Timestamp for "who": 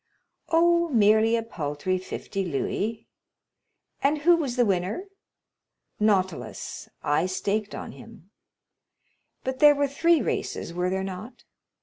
4.17-4.35